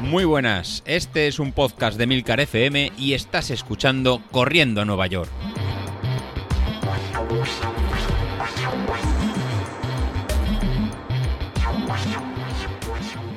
[0.00, 5.06] Muy buenas, este es un podcast de Milcar FM y estás escuchando Corriendo a Nueva
[5.08, 5.30] York.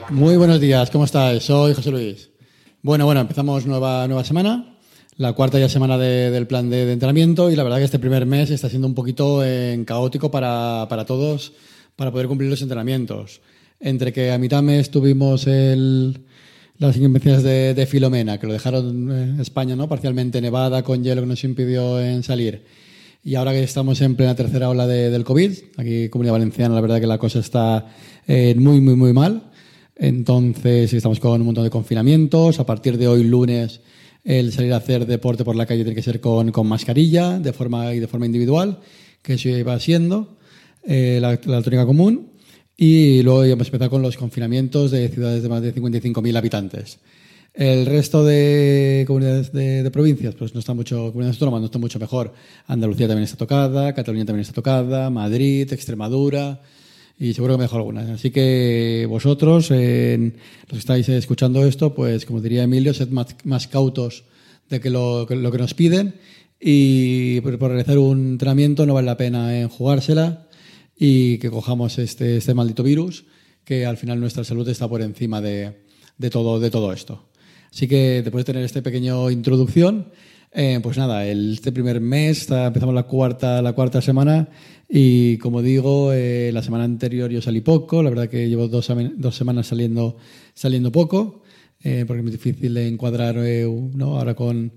[0.09, 1.43] Muy buenos días, ¿cómo estáis?
[1.43, 2.29] Soy José Luis.
[2.81, 4.77] Bueno, bueno, empezamos nueva, nueva semana,
[5.17, 7.99] la cuarta ya semana de- del plan de, de entrenamiento y la verdad que este
[7.99, 11.53] primer mes está siendo un poquito eh, caótico para, para todos
[11.95, 13.41] para poder cumplir los entrenamientos.
[13.79, 16.19] Entre que a mitad mes tuvimos el,
[16.77, 19.87] las incumbencias de, de Filomena, que lo dejaron en España ¿no?
[19.87, 22.63] parcialmente nevada con hielo que nos impidió en salir.
[23.23, 26.81] Y ahora que estamos en plena tercera ola de- del COVID, aquí Comunidad Valenciana la
[26.81, 27.87] verdad que la cosa está
[28.27, 29.43] eh, muy, muy, muy mal.
[29.95, 32.59] Entonces estamos con un montón de confinamientos.
[32.59, 33.81] A partir de hoy, lunes,
[34.23, 37.51] el salir a hacer deporte por la calle tiene que ser con, con mascarilla de
[37.53, 38.79] forma, y de forma individual,
[39.21, 40.37] que eso iba siendo
[40.83, 42.28] eh, la, la tónica común.
[42.81, 46.99] Y luego hemos empezado con los confinamientos de ciudades de más de 55.000 habitantes.
[47.53, 51.77] El resto de comunidades de, de provincias, pues no está mucho, comunidades autónomas no está
[51.77, 52.33] mucho mejor.
[52.67, 56.61] Andalucía también está tocada, Cataluña también está tocada, Madrid, Extremadura
[57.19, 58.09] y seguro que me dejo algunas.
[58.11, 63.35] Así que vosotros, eh, los que estáis escuchando esto, pues como diría Emilio, sed más,
[63.43, 64.23] más cautos
[64.69, 66.13] de que lo, lo que nos piden
[66.61, 70.45] y por, por realizar un entrenamiento no vale la pena en jugársela
[70.99, 73.25] y que cojamos este, este maldito virus,
[73.63, 75.85] que al final nuestra salud está por encima de,
[76.17, 77.29] de todo, de todo esto.
[77.71, 80.11] Así que después de tener esta pequeña introducción,
[80.51, 84.49] eh, pues nada, este primer mes empezamos la cuarta, la cuarta semana
[84.89, 88.91] y como digo, eh, la semana anterior yo salí poco, la verdad que llevo dos,
[89.15, 90.17] dos semanas saliendo,
[90.55, 91.43] saliendo poco,
[91.81, 94.17] eh, porque es muy difícil de encuadrar ¿no?
[94.17, 94.73] ahora con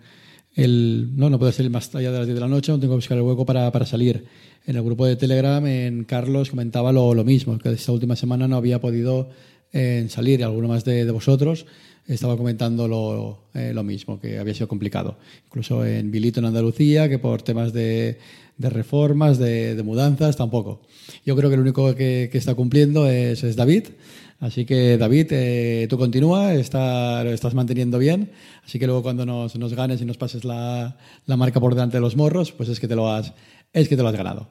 [0.54, 2.92] el, no, no puedo salir más allá de las 10 de la noche, no tengo
[2.92, 4.24] que buscar el hueco para, para salir.
[4.64, 8.46] En el grupo de Telegram, en Carlos comentaba lo, lo mismo, que esta última semana
[8.46, 9.30] no había podido
[9.72, 11.66] eh, salir alguno más de, de vosotros
[12.06, 15.18] estaba comentando lo, eh, lo mismo, que había sido complicado.
[15.46, 18.18] Incluso en Vilito, en Andalucía, que por temas de,
[18.62, 20.80] de reformas, de, de mudanzas, tampoco.
[21.26, 23.88] Yo creo que el único que, que está cumpliendo es, es David.
[24.40, 28.32] Así que, David, eh, tú continúa, está, lo estás manteniendo bien.
[28.64, 30.96] Así que luego cuando nos, nos ganes y nos pases la,
[31.26, 33.34] la marca por delante de los morros, pues es que te lo has,
[33.72, 34.48] es que te lo has ganado.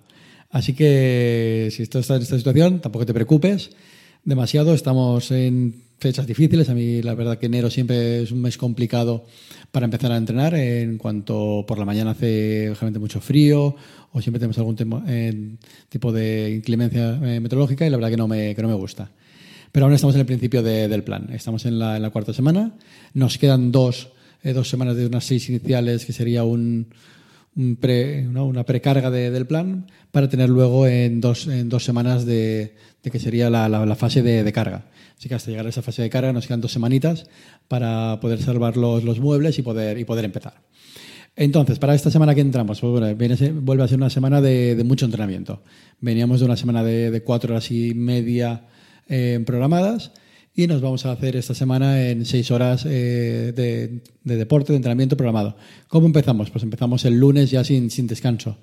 [0.50, 3.71] Así que si estás en esta situación, tampoco te preocupes
[4.23, 4.73] demasiado.
[4.73, 6.67] Estamos en fechas difíciles.
[6.67, 9.23] A mí la verdad que enero siempre es un mes complicado
[9.72, 10.56] para empezar a entrenar.
[10.56, 13.75] En cuanto por la mañana hace realmente mucho frío
[14.12, 15.56] o siempre tenemos algún tema- eh,
[15.88, 19.12] tipo de inclemencia eh, meteorológica y la verdad que no me, que no me gusta.
[19.72, 21.29] Pero ahora estamos en el principio de- del plan.
[21.31, 22.73] Estamos en la, en la cuarta semana.
[23.13, 24.09] Nos quedan dos,
[24.44, 26.88] eh, dos semanas de unas seis iniciales que sería un,
[27.79, 32.75] pre- una precarga de- del plan para tener luego en dos, en dos semanas de,
[33.12, 34.85] que sería la, la- fase de, carga.
[35.17, 37.28] Así que hasta llegar a esa fase de carga nos quedan dos semanitas
[37.67, 40.62] para poder salvar los, los muebles y poder, y poder empezar.
[41.35, 45.06] Entonces, para esta semana que entramos, pues viene vuelve a ser una semana de, mucho
[45.06, 45.63] entrenamiento.
[46.01, 48.66] Veníamos de una semana de, de cuatro horas y media
[49.07, 50.12] eh, programadas
[50.53, 54.78] y nos vamos a hacer esta semana en seis horas eh, de, de deporte, de
[54.78, 55.56] entrenamiento programado.
[55.88, 56.50] ¿Cómo empezamos?
[56.50, 58.57] Pues empezamos el lunes ya sin, sin descanso.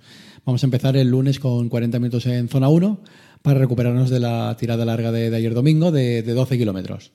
[0.45, 3.01] Vamos a empezar el lunes con 40 minutos en zona 1
[3.43, 7.13] para recuperarnos de la tirada larga de, ayer domingo de, de 12 kilómetros.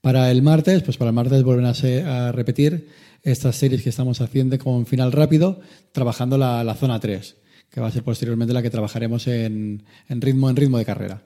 [0.00, 2.88] Para el martes, pues para el martes vuelven a, repetir
[3.22, 5.60] estas series que estamos haciendo con final rápido,
[5.92, 7.36] trabajando la, zona 3,
[7.70, 11.22] que va a ser posteriormente la que trabajaremos en ritmo, en ritmo de carrera.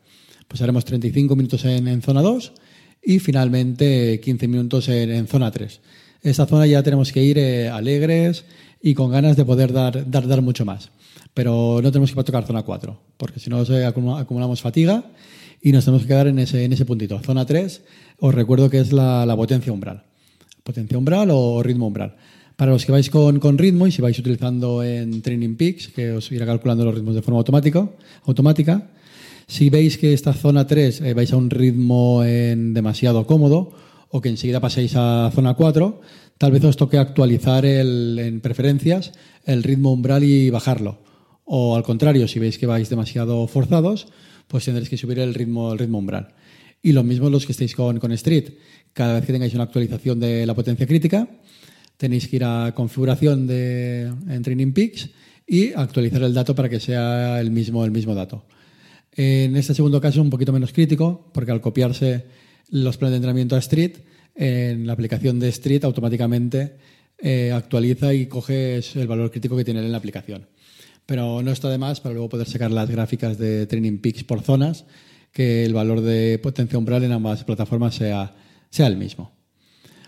[0.48, 2.52] Pues haremos 35 minutos en, zona 2
[3.02, 5.80] y finalmente 15 minutos en, zona 3.
[6.22, 8.44] Esta zona ya tenemos que ir eh, alegres
[8.82, 10.90] y con ganas de poder dar, dar, dar mucho más.
[11.34, 15.04] Pero no tenemos que tocar zona 4, porque si no acumula- acumulamos fatiga
[15.60, 17.18] y nos tenemos que quedar en ese, en ese puntito.
[17.20, 17.82] Zona 3,
[18.20, 20.04] os recuerdo que es la, la potencia umbral.
[20.62, 22.16] Potencia umbral o ritmo umbral.
[22.56, 26.12] Para los que vais con, con ritmo y si vais utilizando en Training Peaks, que
[26.12, 28.90] os irá calculando los ritmos de forma automático, automática,
[29.46, 33.72] si veis que esta zona 3 eh, vais a un ritmo en demasiado cómodo
[34.08, 36.00] o que enseguida paséis a zona 4,
[36.38, 39.12] tal vez os toque actualizar el, en preferencias
[39.44, 41.02] el ritmo umbral y bajarlo.
[41.44, 44.08] O al contrario, si veis que vais demasiado forzados,
[44.48, 46.34] pues tendréis que subir el ritmo, el ritmo umbral.
[46.82, 48.54] Y lo mismo los que estéis con, Street.
[48.92, 51.28] Cada vez que tengáis una actualización de la potencia crítica,
[51.96, 55.10] tenéis que ir a configuración de, en Training Peaks
[55.46, 58.44] y actualizar el dato para que sea el mismo, el mismo dato.
[59.16, 62.24] En este segundo caso es un poquito menos crítico, porque al copiarse
[62.70, 63.98] los planes de entrenamiento a Street,
[64.34, 66.76] en la aplicación de Street automáticamente
[67.18, 70.48] eh, actualiza y coge el valor crítico que tiene en la aplicación.
[71.06, 74.42] Pero no está de más para luego poder sacar las gráficas de Training Peaks por
[74.42, 74.84] zonas,
[75.30, 78.34] que el valor de potencia umbral en ambas plataformas sea,
[78.70, 79.32] sea el mismo.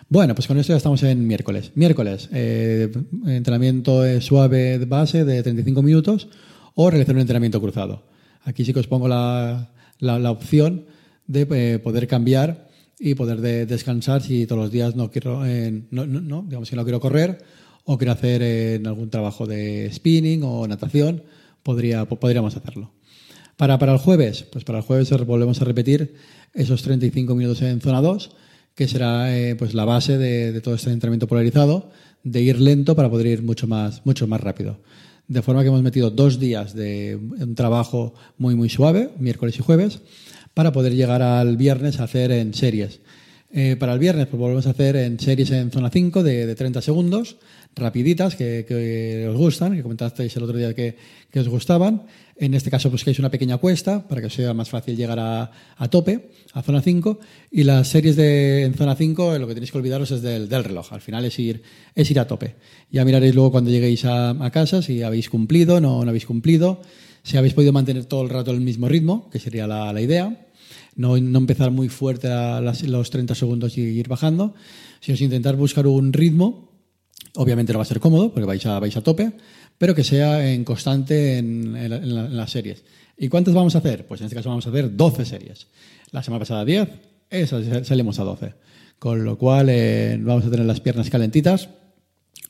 [0.08, 1.72] Bueno, pues con esto ya estamos en miércoles.
[1.74, 2.90] Miércoles, eh,
[3.26, 6.28] entrenamiento suave base de 35 minutos
[6.74, 8.04] o realizar un entrenamiento cruzado.
[8.46, 10.87] Aquí sí que os pongo la, la, opción
[11.26, 16.06] de eh, poder cambiar y poder descansar si todos los días no quiero, eh, no,
[16.06, 17.44] no, digamos que no quiero correr
[17.84, 21.25] o quiero hacer en algún trabajo de spinning o natación,
[21.62, 22.93] podría, podríamos hacerlo.
[23.56, 26.14] Para, para el jueves, pues para el jueves volvemos a repetir
[26.54, 28.31] esos 35 minutos en zona 2,
[28.76, 31.90] que será eh, pues la base de, todo este entrenamiento polarizado,
[32.22, 34.78] de ir lento para poder ir mucho más, mucho más rápido.
[35.28, 39.62] De forma que hemos metido dos días de un trabajo muy, muy suave, miércoles y
[39.62, 40.00] jueves,
[40.55, 43.00] para poder llegar al viernes a hacer en series.
[43.58, 46.54] Eh, para el viernes pues volvemos a hacer en series en zona 5 de, de
[46.54, 47.38] 30 segundos,
[47.74, 50.94] rapiditas que, os gustan, que comentasteis el otro día que,
[51.34, 52.02] os gustaban.
[52.36, 55.88] En este caso busquéis una pequeña cuesta para que os sea más fácil llegar a,
[55.88, 57.18] tope, a zona 5.
[57.50, 60.92] Y las series de, en zona 5, lo que tenéis que olvidaros es del, reloj.
[60.92, 61.62] Al final es ir,
[61.94, 62.56] es ir a tope.
[62.90, 66.82] Ya miraréis luego cuando lleguéis a, casa si habéis cumplido, no, no habéis cumplido,
[67.22, 70.46] si habéis podido mantener todo el rato el mismo ritmo, que sería la, idea.
[70.96, 74.54] No, empezar muy fuerte a los 30 segundos y ir bajando,
[75.00, 76.66] sino intentar buscar un ritmo
[77.37, 79.32] Obviamente no va a ser cómodo porque vais a, vais a tope,
[79.78, 82.84] pero que sea en constante en, las series.
[83.16, 84.06] ¿Y cuántas vamos a hacer?
[84.06, 85.66] Pues en este caso vamos a hacer 12 series.
[86.12, 86.88] La semana pasada 10,
[87.31, 88.54] esa salimos a 12.
[88.99, 91.69] Con lo cual eh, vamos a tener las piernas calentitas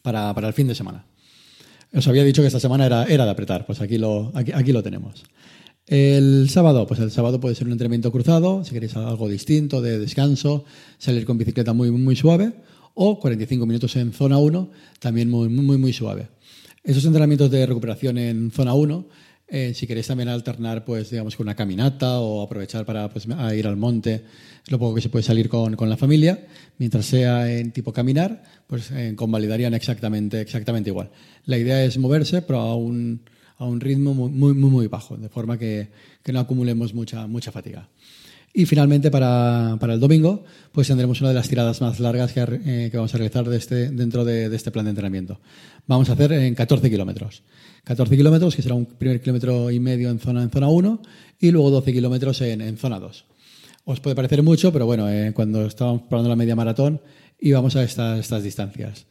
[0.02, 1.04] para, el fin de semana.
[1.92, 4.72] Os había dicho que esta semana era, era de apretar, pues aquí lo, aquí, aquí
[4.72, 5.24] lo tenemos.
[5.86, 10.00] El sábado, pues el sábado puede ser un entrenamiento cruzado, si queréis algo distinto, de
[10.00, 10.64] descanso,
[10.98, 12.54] salir con bicicleta muy, muy suave,
[12.94, 16.28] o 45 minutos en zona 1, también muy, muy, muy suave.
[16.82, 19.06] Esos entrenamientos de recuperación en zona 1,
[19.48, 23.66] eh, si queréis también alternar, pues digamos, con una caminata o aprovechar para pues, ir
[23.68, 24.24] al monte,
[24.64, 26.48] es lo poco que se puede salir con, con la familia,
[26.78, 31.10] mientras sea en tipo caminar, pues eh, convalidarían exactamente, exactamente igual.
[31.44, 33.20] La idea es moverse, pero a un,
[33.58, 35.88] a un ritmo muy, muy, muy bajo, de forma que,
[36.22, 37.88] que no acumulemos mucha, mucha fatiga.
[38.58, 42.40] Y finalmente, para, para, el domingo, pues tendremos una de las tiradas más largas que,
[42.40, 45.40] eh, que vamos a realizar de este, dentro de, este plan de entrenamiento.
[45.86, 47.42] Vamos a hacer en 14 kilómetros.
[47.84, 51.02] 14 kilómetros, que será un primer kilómetro y medio en zona, en zona 1
[51.38, 53.26] y luego 12 kilómetros en, en zona 2.
[53.84, 57.02] Os puede parecer mucho, pero bueno, eh, cuando estábamos probando la media maratón
[57.38, 59.06] íbamos a estas distancias.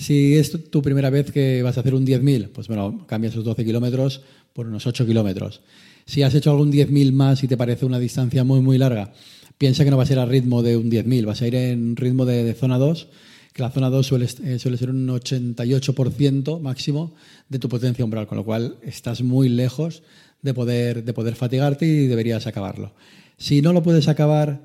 [0.00, 3.44] Si es tu primera vez que vas a hacer un 10.000, pues bueno, cambias esos
[3.44, 4.22] 12 kilómetros
[4.54, 5.60] por unos 8 kilómetros.
[6.06, 9.12] Si has hecho algún 10.000 más y te parece una distancia muy, muy larga,
[9.58, 11.96] piensa que no va a ser al ritmo de un 10.000, vas a ir en
[11.96, 13.08] ritmo de, zona 2,
[13.52, 17.14] que la zona 2 suele, eh, suele ser un 88% máximo
[17.50, 20.02] de tu potencia umbral, con lo cual estás muy lejos
[20.40, 22.94] de poder, de poder fatigarte y deberías acabarlo.
[23.36, 24.62] Si no lo puedes acabar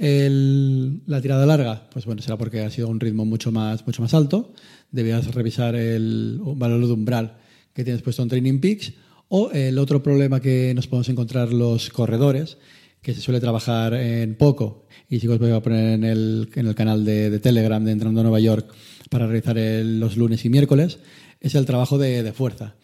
[0.00, 4.14] la tirada larga, pues bueno, será porque ha sido un ritmo mucho más, mucho más
[4.14, 4.54] alto.
[4.90, 7.36] Deberías revisar el valor de umbral
[7.74, 8.94] que tienes puesto en Training Peaks
[9.28, 12.58] o el otro problema que nos podemos encontrar los corredores,
[13.02, 16.66] que se suele trabajar en poco, y que os voy a poner en el, en
[16.66, 18.72] el canal de, Telegram de Entrando a Nueva York
[19.10, 20.98] para realizar los lunes y miércoles,
[21.40, 22.76] es el trabajo de, fuerza.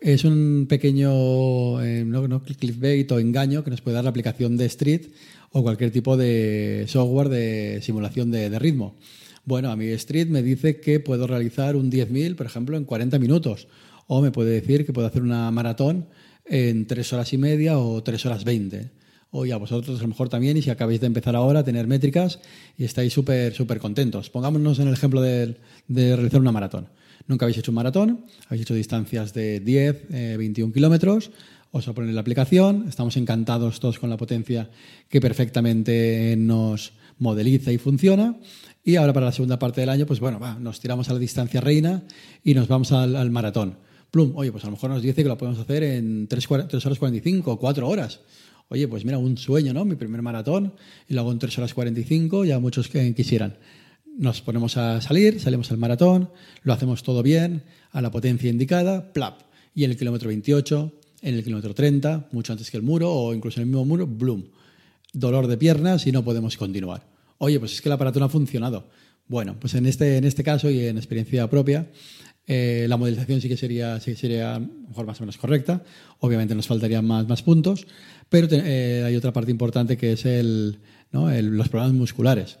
[0.00, 4.66] Es un pequeño eh, no, clickbait o engaño que nos puede dar la aplicación de
[4.66, 5.06] Street
[5.50, 8.96] o cualquier tipo de software de simulación de, de ritmo.
[9.44, 13.18] Bueno, a mí Street me dice que puedo realizar un 10.000, por ejemplo, en 40
[13.18, 13.66] minutos
[14.08, 16.06] o me puede decir que puedo hacer una maratón
[16.44, 18.90] en tres horas y media o tres horas veinte.
[19.30, 21.86] O ya vosotros a lo mejor también, y si acabáis de empezar ahora, a tener
[21.86, 22.40] métricas
[22.78, 24.30] y estáis súper, súper contentos.
[24.30, 26.88] Pongámonos en el ejemplo de, realizar una maratón.
[27.28, 31.30] Nunca habéis hecho un maratón, habéis hecho distancias de 10, 21 eh, kilómetros,
[31.70, 34.70] os a poner la aplicación, estamos encantados todos con la potencia
[35.10, 38.36] que perfectamente nos modeliza y funciona.
[38.82, 41.60] Y ahora para la segunda parte del año, pues bueno, nos tiramos a la distancia
[41.60, 42.02] reina
[42.42, 43.76] y nos vamos al maratón.
[44.10, 46.98] Plum, oye, pues a lo mejor nos dice que lo podemos hacer en 3, horas
[46.98, 48.20] 45 o 4 horas.
[48.68, 49.84] Oye, pues mira, un sueño, ¿no?
[49.84, 50.72] Mi primer maratón
[51.06, 53.58] y lo hago en 3 horas 45, ya muchos que quisieran.
[54.18, 56.30] Nos ponemos a salir, salimos al maratón,
[56.64, 59.42] lo hacemos todo bien, a la potencia indicada, plap.
[59.76, 63.32] Y en el kilómetro 28, en el kilómetro 30, mucho antes que el muro o
[63.32, 64.46] incluso en el mismo muro, bloom.
[65.12, 67.06] Dolor de piernas y no podemos continuar.
[67.38, 68.88] Oye, pues es que el aparato no ha funcionado.
[69.28, 71.86] Bueno, pues en este, en este caso y en experiencia propia,
[72.48, 75.84] eh, la modelización sí que sería, sí sería mejor más o menos correcta.
[76.18, 77.86] Obviamente nos faltarían más, más puntos,
[78.28, 80.80] pero eh, hay otra parte importante que es el,
[81.12, 82.58] los problemas musculares.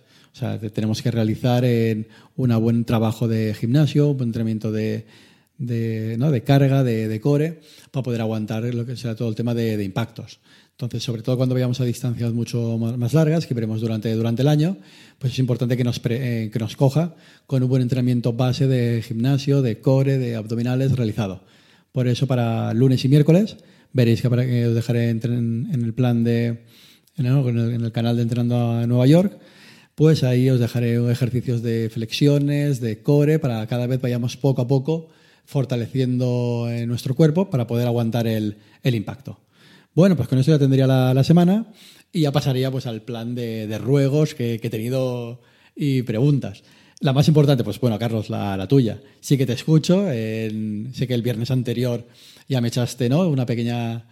[0.72, 5.06] Tenemos que realizar en un buen trabajo de gimnasio, un buen entrenamiento de,
[5.58, 6.30] ¿no?
[6.30, 10.40] de carga, de, core, para poder aguantar lo que sea todo el tema de, impactos.
[10.72, 14.48] Entonces, sobre todo cuando vayamos a distancias mucho más largas, que veremos durante, durante el
[14.48, 14.76] año,
[15.18, 17.16] pues es importante que nos, eh, que nos coja
[17.46, 21.42] con un buen entrenamiento base de gimnasio, de core, de abdominales realizado.
[21.90, 23.56] Por eso, para lunes y miércoles,
[23.92, 26.64] veréis que, os dejaré en, el plan de,
[27.16, 29.36] en en el canal de Entrenando a Nueva York,
[29.98, 34.68] pues ahí os dejaré ejercicios de flexiones, de core, para cada vez vayamos poco a
[34.68, 35.08] poco
[35.44, 39.40] fortaleciendo eh, nuestro cuerpo para poder aguantar el, impacto.
[39.96, 41.66] Bueno, pues con eso ya tendría la, semana
[42.12, 45.40] y ya pasaría pues al plan de, ruegos que, he tenido
[45.74, 46.62] y preguntas.
[47.00, 49.00] La más importante, pues bueno, Carlos, la, tuya.
[49.18, 50.06] Sí que te escucho.
[50.06, 52.06] sé que el viernes anterior
[52.48, 53.26] ya me echaste, ¿no?
[53.28, 54.06] Una pequeña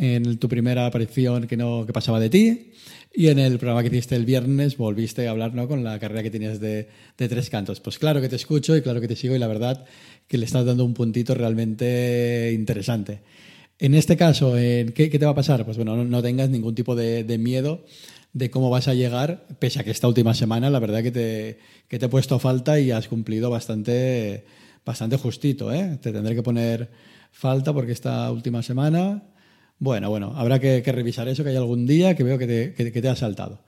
[0.00, 2.72] en tu primera aparición que no que pasaba de ti
[3.14, 5.68] y en el programa que hiciste el viernes volviste a hablar ¿no?
[5.68, 6.88] con la carrera que tienes de,
[7.18, 7.80] de, tres cantos.
[7.80, 9.84] Pues claro que te escucho y claro que te sigo y la verdad
[10.26, 13.20] que le estás dando un puntito realmente interesante.
[13.78, 15.64] En este caso, ¿qué, te va a pasar?
[15.66, 17.84] Pues bueno, no, tengas ningún tipo de, miedo
[18.32, 21.58] de cómo vas a llegar, pese a que esta última semana, la verdad que te,
[21.88, 24.44] que te he puesto falta y has cumplido bastante,
[24.84, 25.72] bastante justito.
[25.72, 25.98] ¿eh?
[26.00, 26.90] Te tendré que poner
[27.32, 29.22] falta porque esta última semana,
[29.80, 33.16] bueno, bueno, habrá que, revisar eso, que hay algún día que veo que te, ha
[33.16, 33.64] saltado.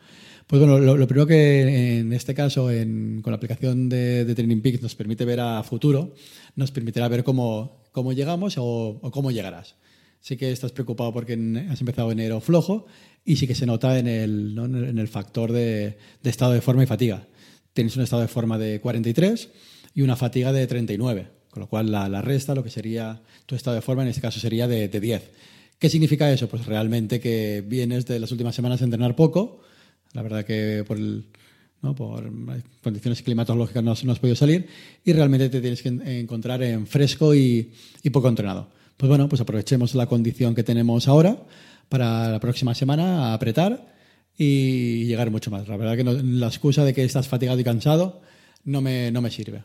[0.47, 4.95] Pues bueno, lo, primero que en este caso, con la aplicación de, Training Peaks, nos
[4.95, 6.15] permite ver a futuro,
[6.55, 7.83] nos permitirá ver cómo,
[8.15, 9.75] llegamos o cómo llegarás
[10.23, 11.35] sí que estás preocupado porque
[11.69, 12.87] has empezado enero flojo
[13.25, 17.27] y sí que se nota en en el factor de, estado de forma y fatiga.
[17.75, 19.51] Tienes un estado de forma de 43
[19.95, 23.75] y una fatiga de 39, con lo cual la, resta, lo que sería tu estado
[23.75, 25.31] de forma, en este caso sería de, 10.
[25.79, 26.49] ¿Qué significa eso?
[26.49, 29.61] Pues realmente que vienes de las últimas semanas a entrenar poco,
[30.13, 30.99] la verdad que por,
[31.95, 32.33] por
[32.83, 34.67] condiciones climatológicas no, has podido salir
[35.05, 35.89] y realmente te tienes que
[36.21, 37.73] encontrar en fresco y
[38.13, 38.69] poco entrenado.
[38.97, 41.37] Pues bueno, pues aprovechemos la condición que tenemos ahora
[41.89, 43.93] para la próxima semana apretar
[44.39, 45.69] y llegar mucho más.
[45.69, 48.23] La verdad que la excusa de que estás fatigado y cansado
[48.65, 49.65] no me, no me sirve.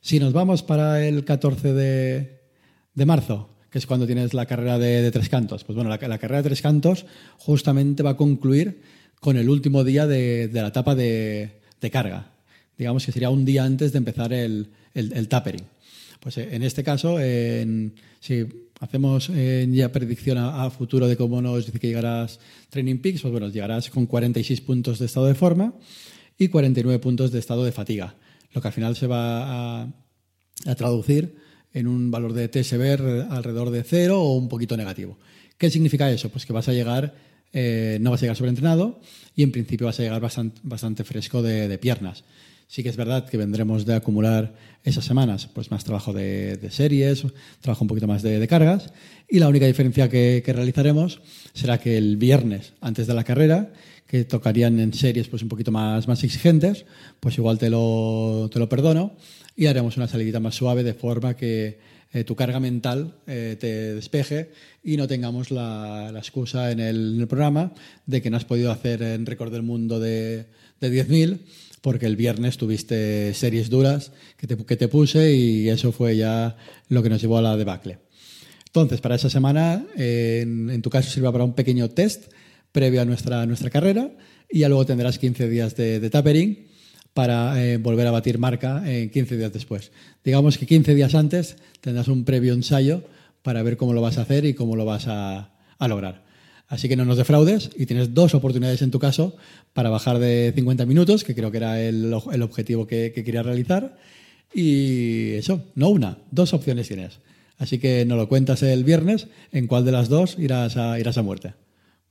[0.00, 5.10] Si nos vamos para el 14 de, marzo, que es cuando tienes la carrera de,
[5.10, 7.06] tres cantos, pues bueno, la, carrera de tres cantos
[7.36, 8.80] justamente va a concluir
[9.20, 11.60] con el último día de, la etapa de,
[11.92, 12.30] carga.
[12.76, 15.64] Digamos que sería un día antes de empezar el, el, tapering.
[16.20, 17.18] Pues eh, en este caso,
[18.20, 18.46] si
[18.80, 19.30] hacemos
[19.70, 22.38] ya predicción a, futuro de cómo nos dice que llegarás
[22.70, 25.74] Training Peaks, pues bueno, llegarás con 46 puntos de estado de forma
[26.38, 28.14] y 49 puntos de estado de fatiga,
[28.52, 29.88] lo que al final se va a,
[30.76, 31.36] traducir
[31.74, 35.18] en un valor de TSB alrededor de cero o un poquito negativo.
[35.56, 36.28] ¿Qué significa eso?
[36.28, 37.14] Pues que vas a llegar,
[37.52, 39.00] eh, no vas a llegar sobreentrenado
[39.34, 42.24] y en principio vas a llegar bastante, bastante fresco de piernas.
[42.68, 47.24] Sí que es verdad que vendremos de acumular esas semanas pues más trabajo de, series,
[47.62, 48.92] trabajo un poquito más de, cargas
[49.26, 51.22] y la única diferencia que, realizaremos
[51.54, 53.72] será que el viernes antes de la carrera,
[54.06, 56.84] que tocarían en series pues un poquito más, exigentes,
[57.20, 59.16] pues igual te lo, te lo perdono
[59.56, 61.78] y haremos una salidita más suave de forma que
[62.12, 64.50] eh, tu carga mental eh, te despeje
[64.84, 67.72] y no tengamos la, excusa en el, en el, programa
[68.04, 70.46] de que no has podido hacer en récord del mundo de,
[70.80, 71.40] de 10.000
[71.80, 76.56] porque el viernes tuviste series duras que te, que te puse y eso fue ya
[76.88, 77.98] lo que nos llevó a la debacle.
[78.66, 82.30] Entonces, para esa semana, en, tu caso sirva para un pequeño test
[82.70, 84.10] previo a nuestra, nuestra carrera
[84.50, 86.66] y ya luego tendrás 15 días de, tapering
[87.14, 89.90] para eh, volver a batir marca en 15 días después.
[90.22, 93.02] Digamos que 15 días antes tendrás un previo ensayo
[93.42, 96.27] para ver cómo lo vas a hacer y cómo lo vas a lograr.
[96.68, 99.36] Así que no nos defraudes y tienes dos oportunidades en tu caso
[99.72, 103.96] para bajar de 50 minutos, que creo que era el, objetivo que, que querías realizar.
[104.52, 107.20] Y eso, no una, dos opciones tienes.
[107.58, 111.18] Así que no lo cuentas el viernes, en cuál de las dos irás a, irás
[111.18, 111.54] a muerte.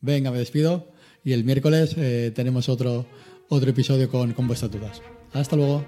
[0.01, 0.91] Venga, me despido
[1.23, 3.05] y el miércoles eh, tenemos otro,
[3.49, 5.01] otro episodio con, con vuestras dudas.
[5.33, 5.85] Hasta luego.